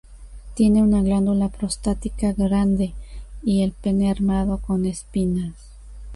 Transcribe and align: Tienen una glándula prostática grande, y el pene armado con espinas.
Tienen 0.55 0.85
una 0.85 1.03
glándula 1.03 1.49
prostática 1.49 2.33
grande, 2.33 2.95
y 3.43 3.61
el 3.61 3.71
pene 3.71 4.09
armado 4.09 4.57
con 4.57 4.85
espinas. 4.87 5.53